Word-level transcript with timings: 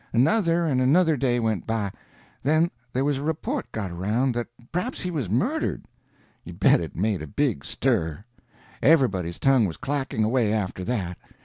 Another 0.13 0.65
and 0.65 0.81
another 0.81 1.15
day 1.15 1.39
went 1.39 1.67
by; 1.67 1.91
then 2.41 2.71
there 2.91 3.05
was 3.05 3.19
a 3.19 3.23
report 3.23 3.71
got 3.71 3.91
around 3.91 4.31
that 4.33 4.47
praps 4.71 5.01
he 5.01 5.11
was 5.11 5.29
murdered. 5.29 5.83
You 6.43 6.53
bet 6.53 6.79
it 6.79 6.95
made 6.95 7.21
a 7.21 7.27
big 7.27 7.63
stir! 7.63 8.25
Everybody's 8.81 9.37
tongue 9.37 9.65
was 9.67 9.77
clacking 9.77 10.23
away 10.23 10.51
after 10.53 10.83
that. 10.85 11.19